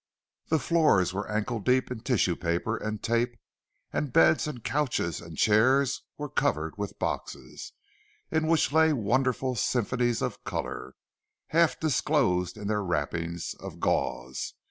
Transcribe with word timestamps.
The 0.47 0.57
floors 0.57 1.13
were 1.13 1.29
ankle 1.29 1.59
deep 1.59 1.91
in 1.91 1.99
tissue 1.99 2.35
paper 2.35 2.75
and 2.75 3.03
tape, 3.03 3.37
and 3.93 4.11
beds 4.11 4.47
and 4.47 4.63
couches 4.63 5.21
and 5.21 5.37
chairs 5.37 6.01
were 6.17 6.27
covered 6.27 6.75
with 6.75 6.97
boxes, 6.97 7.73
in 8.31 8.47
which 8.47 8.71
lay 8.73 8.93
wonderful 8.93 9.53
symphonies 9.53 10.23
of 10.23 10.43
colour, 10.43 10.95
half 11.49 11.79
disclosed 11.79 12.57
in 12.57 12.67
their 12.67 12.83
wrappings 12.83 13.53
of 13.59 13.79
gauze. 13.79 14.55